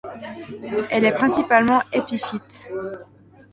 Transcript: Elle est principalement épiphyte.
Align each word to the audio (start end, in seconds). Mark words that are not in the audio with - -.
Elle 0.89 1.05
est 1.05 1.13
principalement 1.13 1.83
épiphyte. 1.93 2.71